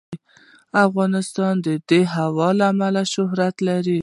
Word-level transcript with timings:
افغانستان 0.85 1.53
د 1.89 1.91
هوا 2.13 2.49
له 2.59 2.65
امله 2.73 3.03
شهرت 3.13 3.55
لري. 3.67 3.99